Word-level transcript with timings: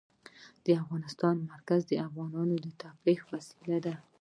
د 0.63 0.65
هېواد 0.79 1.37
مرکز 1.51 1.81
د 1.87 1.91
افغانانو 2.07 2.55
د 2.65 2.67
تفریح 2.81 3.19
یوه 3.23 3.29
وسیله 3.35 3.77
ده. 3.85 3.93